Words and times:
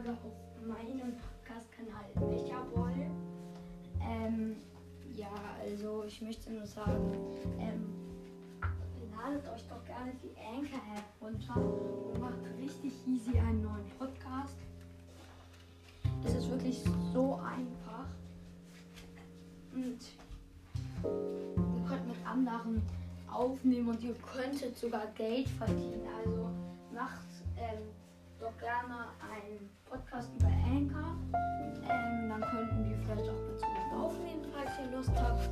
Folge 0.00 0.16
auf 0.24 0.66
meinem 0.66 1.14
Podcast-Kanal 1.16 2.30
Mechaboy. 2.30 3.10
Ähm, 4.00 4.56
ja, 5.14 5.28
also 5.62 6.04
ich 6.06 6.22
möchte 6.22 6.50
nur 6.50 6.66
sagen, 6.66 7.12
ähm, 7.58 7.94
ladet 9.10 9.46
euch 9.48 9.62
doch 9.68 9.84
gerne 9.84 10.12
die 10.22 10.30
Anchor-App 10.38 11.04
runter 11.20 11.56
und 11.56 12.18
macht 12.18 12.38
richtig 12.58 12.92
easy 13.06 13.38
einen 13.38 13.62
neuen 13.62 13.86
Podcast. 13.98 14.56
Es 16.24 16.34
ist 16.34 16.50
wirklich 16.50 16.82
so 17.12 17.34
einfach. 17.34 18.06
Und 19.74 19.98
ihr 21.02 21.88
könnt 21.88 22.06
mit 22.06 22.26
anderen 22.26 22.82
aufnehmen 23.30 23.88
und 23.88 24.02
ihr 24.02 24.14
könntet 24.14 24.78
sogar 24.78 25.06
Geld 25.14 25.48
verdienen. 25.48 26.06
Also 26.24 26.48
macht 26.94 27.26
ähm, 27.58 27.82
doch 28.40 28.56
gerne 28.58 29.08
einen 29.20 29.68
Podcast 29.84 30.30
über 30.38 30.46
Anchor. 30.46 31.14
Ähm, 31.34 32.28
dann 32.30 32.40
könnten 32.40 32.88
wir 32.88 32.96
vielleicht 32.96 33.28
auch 33.28 33.42
mit 33.46 33.58
zusammen 33.60 34.00
aufnehmen, 34.00 34.46
falls 34.54 34.70
ihr 34.78 34.96
Lust 34.96 35.10
habt. 35.14 35.50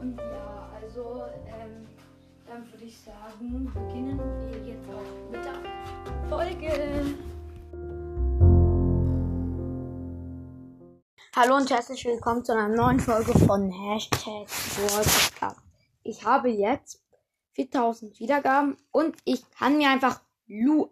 Und 0.00 0.18
ja, 0.18 0.70
also 0.74 1.24
ähm, 1.46 1.86
dann 2.46 2.66
würde 2.72 2.84
ich 2.84 2.98
sagen, 2.98 3.70
beginnen 3.74 4.18
wir 4.18 4.66
jetzt 4.66 4.88
auch 4.88 5.30
mit 5.30 5.44
der 5.44 5.60
Folge. 6.30 7.16
Hallo 11.36 11.56
und 11.56 11.70
herzlich 11.70 12.02
willkommen 12.06 12.44
zu 12.44 12.52
einer 12.52 12.68
neuen 12.68 13.00
Folge 13.00 13.38
von 13.40 13.70
Hashtag 13.70 14.48
World 14.78 15.06
Podcast. 15.06 15.60
Ich 16.02 16.24
habe 16.24 16.48
jetzt 16.48 17.02
4000 17.52 18.18
Wiedergaben 18.20 18.78
und 18.90 19.16
ich 19.24 19.50
kann 19.50 19.76
mir 19.76 19.90
einfach 19.90 20.22
Lu 20.46 20.88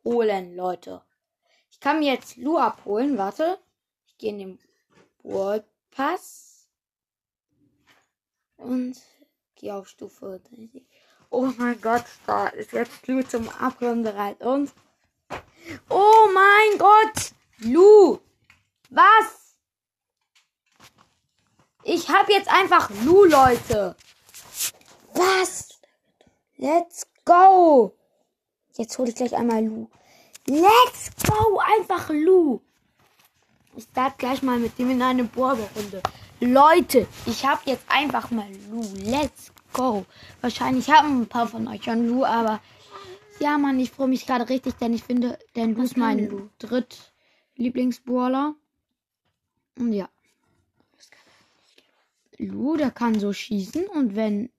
abholen, 0.00 0.56
Leute. 0.56 1.02
Ich 1.70 1.80
kann 1.80 1.98
mir 1.98 2.12
jetzt 2.12 2.36
Lu 2.36 2.58
abholen. 2.58 3.18
Warte. 3.18 3.58
Ich 4.06 4.18
gehe 4.18 4.30
in 4.30 4.38
den 4.38 4.58
World 5.22 5.64
Pass 5.90 6.68
und 8.56 8.96
gehe 9.56 9.74
auf 9.74 9.88
Stufe 9.88 10.40
30. 10.48 10.86
Oh 11.30 11.50
mein 11.58 11.80
Gott, 11.80 12.04
da 12.26 12.48
ist 12.48 12.72
jetzt 12.72 13.06
Lu 13.06 13.22
zum 13.22 13.48
Abholen 13.48 14.02
bereit. 14.02 14.40
Und 14.40 14.72
oh 15.88 16.28
mein 16.32 16.78
Gott, 16.78 17.32
Lu, 17.58 18.18
was? 18.90 19.56
Ich 21.84 22.08
habe 22.08 22.32
jetzt 22.32 22.48
einfach 22.48 22.90
Lu, 23.04 23.24
Leute. 23.24 23.96
Was? 25.14 25.80
Let's 26.56 27.06
go. 27.24 27.99
Jetzt 28.76 28.98
hole 28.98 29.08
ich 29.10 29.14
gleich 29.14 29.34
einmal 29.34 29.64
Lu. 29.64 29.88
Let's 30.46 31.10
go. 31.26 31.60
Einfach 31.78 32.08
Lu. 32.10 32.60
Ich 33.76 33.84
starte 33.84 34.16
gleich 34.18 34.42
mal 34.42 34.58
mit 34.58 34.78
dem 34.78 34.90
in 34.90 35.02
eine 35.02 35.24
Burgerrunde. 35.24 36.02
Leute, 36.40 37.06
ich 37.26 37.44
habe 37.46 37.60
jetzt 37.66 37.84
einfach 37.88 38.30
mal 38.30 38.48
Lu. 38.70 38.82
Let's 38.94 39.52
go. 39.72 40.04
Wahrscheinlich 40.40 40.90
haben 40.90 41.22
ein 41.22 41.26
paar 41.28 41.46
von 41.46 41.68
euch 41.68 41.84
schon 41.84 42.06
Lu, 42.08 42.24
aber 42.24 42.60
ja, 43.38 43.56
Mann, 43.58 43.78
ich 43.78 43.90
freue 43.90 44.08
mich 44.08 44.26
gerade 44.26 44.48
richtig, 44.48 44.74
denn 44.76 44.92
ich 44.92 45.04
finde, 45.04 45.38
denn 45.56 45.74
Lu 45.74 45.82
ist 45.82 45.96
mein 45.96 46.28
Lu. 46.28 46.48
dritt 46.58 47.12
Lieblingsbrawler. 47.56 48.54
Und 49.78 49.92
ja. 49.92 50.08
Lu, 52.38 52.76
der 52.76 52.90
kann 52.90 53.20
so 53.20 53.32
schießen 53.32 53.86
und 53.88 54.16
wenn 54.16 54.50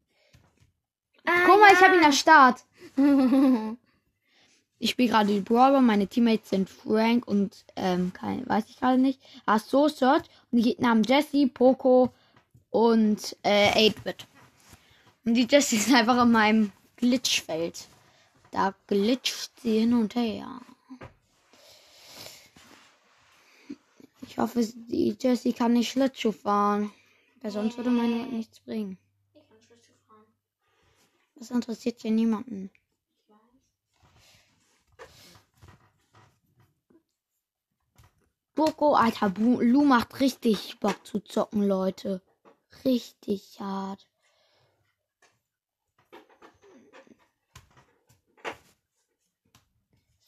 Ah, 1.26 1.46
Guck 1.46 1.60
mal, 1.60 1.68
ja. 1.68 1.74
ich 1.74 1.82
habe 1.82 1.98
ihn 1.98 2.04
am 2.04 2.12
Start. 2.14 2.64
ich 4.82 4.92
spiele 4.92 5.10
gerade 5.10 5.32
die 5.32 5.42
Brawler. 5.42 5.80
Meine 5.80 6.08
Teammates 6.08 6.50
sind 6.50 6.70
Frank 6.70 7.28
und 7.28 7.66
ähm, 7.76 8.12
kein, 8.14 8.48
weiß 8.50 8.66
ich 8.68 8.78
gerade 8.78 8.98
nicht. 8.98 9.20
Ach 9.46 9.60
so, 9.60 9.88
Search. 9.88 10.24
Und 10.52 10.58
die 10.58 10.64
Gegner 10.64 10.90
haben 10.90 11.04
Jesse, 11.04 11.48
Poco 11.48 12.12
und 12.72 13.38
äh, 13.44 13.90
8-Bit. 13.90 14.28
Und 15.24 15.36
die 15.36 15.48
Jessie 15.50 15.76
ist 15.78 15.94
einfach 15.94 16.24
in 16.24 16.32
meinem 16.32 16.72
Glitchfeld. 16.98 17.88
Da 18.50 18.74
glitscht 18.88 19.52
sie 19.62 19.80
hin 19.80 19.94
und 19.94 20.16
her. 20.16 20.60
Ich 24.22 24.38
hoffe, 24.40 24.66
die 24.66 25.16
Jessie 25.20 25.54
kann 25.54 25.74
nicht 25.74 25.92
Schlittschuh 25.92 26.32
fahren. 26.32 26.92
Weil 27.42 27.52
sonst 27.52 27.78
würde 27.78 27.90
meine 27.92 28.26
nichts 28.28 28.60
bringen. 28.60 28.98
Ich 29.34 29.48
kann 29.48 29.62
Schlüssel 29.62 29.94
fahren. 30.08 30.26
Das 31.36 31.52
interessiert 31.52 32.02
hier 32.02 32.12
niemanden. 32.12 32.72
Ich 32.74 33.30
weiß. 33.30 33.38
Boko, 38.64 38.94
Alter, 38.94 39.32
Bu- 39.32 39.60
Lu 39.60 39.84
macht 39.84 40.20
richtig 40.20 40.80
Bock 40.80 41.04
zu 41.04 41.20
zocken, 41.20 41.64
Leute. 41.68 42.22
Richtig 42.86 43.60
hart. 43.60 44.06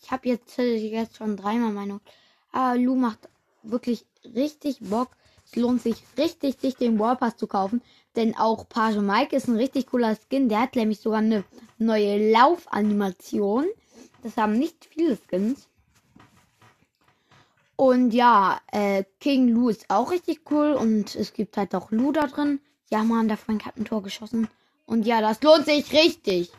Ich 0.01 0.09
habe 0.09 0.27
jetzt, 0.29 0.57
jetzt 0.57 1.17
schon 1.17 1.37
dreimal 1.37 1.73
meine. 1.73 2.01
Aber 2.51 2.75
Lu 2.75 2.95
macht 2.95 3.29
wirklich 3.61 4.03
richtig 4.23 4.79
Bock. 4.79 5.09
Es 5.45 5.55
lohnt 5.55 5.83
sich 5.83 5.97
richtig, 6.17 6.59
sich 6.59 6.75
den 6.75 6.97
Wallpass 6.97 7.37
zu 7.37 7.45
kaufen. 7.45 7.83
Denn 8.15 8.35
auch 8.35 8.67
Page 8.67 8.97
Mike 8.97 9.35
ist 9.35 9.47
ein 9.47 9.57
richtig 9.57 9.85
cooler 9.85 10.15
Skin. 10.15 10.49
Der 10.49 10.61
hat 10.61 10.75
nämlich 10.75 10.99
sogar 10.99 11.19
eine 11.19 11.43
neue 11.77 12.31
Laufanimation. 12.31 13.67
Das 14.23 14.37
haben 14.37 14.57
nicht 14.57 14.85
viele 14.85 15.19
Skins. 15.29 15.67
Und 17.83 18.13
ja, 18.13 18.61
äh, 18.71 19.03
King 19.19 19.49
Lu 19.49 19.67
ist 19.67 19.89
auch 19.89 20.11
richtig 20.11 20.49
cool 20.49 20.71
und 20.71 21.17
es 21.17 21.33
gibt 21.33 21.57
halt 21.57 21.75
auch 21.75 21.91
Lu 21.91 22.13
da 22.13 22.27
drin. 22.27 22.61
Ja, 22.89 23.03
Mann, 23.03 23.27
der 23.27 23.35
Frank 23.35 23.65
hat 23.65 23.75
ein 23.75 23.83
Tor 23.83 24.01
geschossen. 24.01 24.47
Und 24.85 25.05
ja, 25.05 25.19
das 25.19 25.43
lohnt 25.43 25.65
sich 25.65 25.91
richtig. 25.91 26.53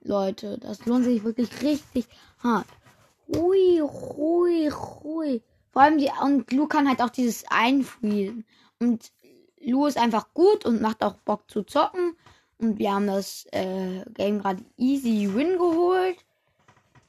Leute, 0.00 0.56
das 0.56 0.86
lohnt 0.86 1.04
sich 1.04 1.22
wirklich 1.22 1.50
richtig 1.60 2.06
hart. 2.42 2.66
Hui, 3.26 3.82
hui, 3.82 4.70
hui. 4.70 5.42
Vor 5.70 5.82
allem 5.82 5.98
die, 5.98 6.10
und 6.22 6.50
Lu 6.50 6.66
kann 6.66 6.88
halt 6.88 7.02
auch 7.02 7.10
dieses 7.10 7.44
Einfrieren. 7.50 8.46
Und 8.80 9.12
Lu 9.60 9.84
ist 9.84 9.98
einfach 9.98 10.32
gut 10.32 10.64
und 10.64 10.80
macht 10.80 11.04
auch 11.04 11.16
Bock 11.26 11.42
zu 11.50 11.62
zocken. 11.62 12.16
Und 12.56 12.78
wir 12.78 12.94
haben 12.94 13.06
das 13.06 13.44
äh, 13.52 14.02
Game 14.14 14.38
gerade 14.38 14.64
easy 14.78 15.28
win 15.30 15.58
geholt. 15.58 16.24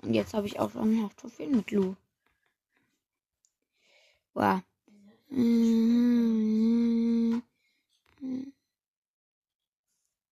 Und 0.01 0.13
jetzt 0.13 0.33
habe 0.33 0.45
ich 0.45 0.59
auch 0.59 0.71
schon 0.71 1.01
noch 1.01 1.13
Trophäen 1.13 1.56
mit 1.56 1.71
Lu. 1.71 1.95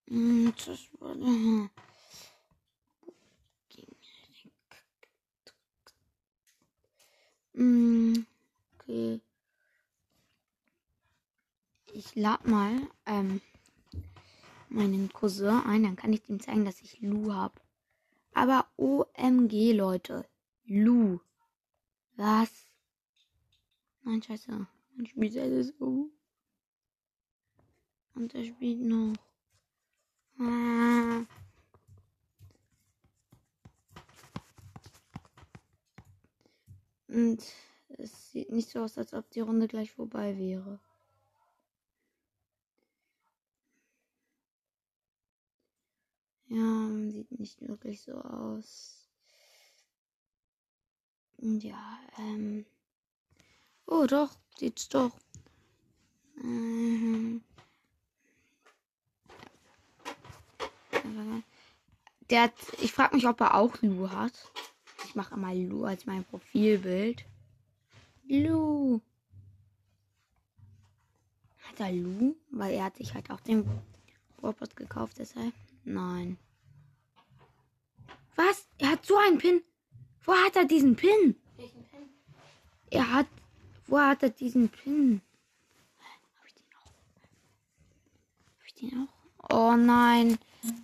Mm, 0.09 0.49
das 0.65 0.87
war- 0.99 1.69
Okay. 8.79 9.19
Ich 11.93 12.15
lade 12.15 12.49
mal 12.49 12.87
ähm, 13.05 13.41
meinen 14.69 15.11
Cousin 15.11 15.61
ein, 15.65 15.83
dann 15.83 15.95
kann 15.95 16.13
ich 16.13 16.29
ihm 16.29 16.39
zeigen, 16.39 16.65
dass 16.65 16.81
ich 16.81 17.01
Lu 17.01 17.33
habe. 17.33 17.59
Aber 18.33 18.67
OMG, 18.77 19.73
Leute. 19.73 20.25
Lu. 20.65 21.19
Was? 22.15 22.66
Nein, 24.07 24.21
scheiße. 24.21 24.65
Mein 24.95 25.05
Spiel 25.05 25.35
ist 25.35 25.77
so. 25.79 26.09
Und 28.15 28.33
er 28.33 28.45
spielt 28.45 28.79
noch. 28.79 29.17
Ah. 30.39 31.25
Und 37.09 37.43
es 37.97 38.31
sieht 38.31 38.49
nicht 38.49 38.69
so 38.69 38.79
aus, 38.79 38.97
als 38.97 39.13
ob 39.13 39.29
die 39.31 39.41
Runde 39.41 39.67
gleich 39.67 39.91
vorbei 39.91 40.37
wäre. 40.37 40.79
Ja, 46.47 47.09
sieht 47.09 47.37
nicht 47.37 47.59
wirklich 47.59 48.01
so 48.03 48.13
aus. 48.13 49.09
Und 51.35 51.61
ja, 51.61 51.99
ähm. 52.17 52.65
Oh, 53.87 54.05
doch, 54.05 54.37
sieht's 54.57 54.89
doch. 54.89 55.11
Mhm. 56.35 57.41
Der 62.29 62.43
hat, 62.43 62.53
ich 62.81 62.91
frage 62.91 63.15
mich, 63.15 63.25
ob 63.27 63.39
er 63.39 63.55
auch 63.55 63.81
Lu 63.81 64.09
hat. 64.09 64.51
Ich 65.05 65.15
mache 65.15 65.35
immer 65.35 65.55
Lu 65.55 65.85
als 65.85 66.05
mein 66.05 66.25
Profilbild. 66.25 67.25
Lu. 68.27 68.99
Hat 71.59 71.79
er 71.79 71.93
Lu? 71.93 72.35
Weil 72.51 72.73
er 72.73 72.83
hat 72.85 72.97
sich 72.97 73.13
halt 73.13 73.31
auch 73.31 73.39
den 73.39 73.65
Robot 74.43 74.75
gekauft, 74.75 75.17
deshalb. 75.17 75.53
Nein. 75.85 76.37
Was? 78.35 78.67
Er 78.77 78.91
hat 78.91 79.05
so 79.05 79.17
einen 79.17 79.37
Pin. 79.37 79.63
Wo 80.23 80.33
hat 80.33 80.57
er 80.57 80.65
diesen 80.65 80.97
Pin? 80.97 81.37
Welchen 81.55 81.85
Pin? 81.85 82.09
Er 82.91 83.11
hat. 83.13 83.27
Wo 83.87 83.99
hat 83.99 84.23
er 84.23 84.29
diesen 84.29 84.69
Pin? 84.69 85.21
Hab 86.37 86.47
ich 86.47 86.53
den 86.55 86.65
auch? 86.83 86.91
Hab 88.59 88.65
ich 88.65 88.73
den 88.75 89.07
auch? 89.07 89.53
Oh 89.55 89.75
nein. 89.75 90.37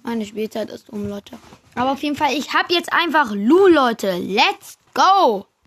Meine 0.04 0.26
Spielzeit 0.26 0.70
ist 0.70 0.90
um, 0.90 1.08
Leute. 1.10 1.38
Aber 1.76 1.92
auf 1.92 2.04
jeden 2.04 2.16
Fall, 2.16 2.34
ich 2.34 2.54
hab 2.54 2.72
jetzt 2.72 2.94
einfach 2.94 3.32
Lu, 3.34 3.68
Leute. 3.68 4.18
Let's 4.18 4.78
go! 4.94 5.48